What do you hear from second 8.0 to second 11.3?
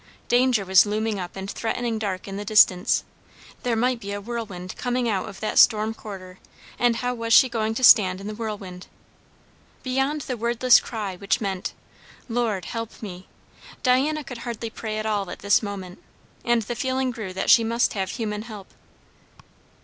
in the whirlwind? Beyond the wordless cry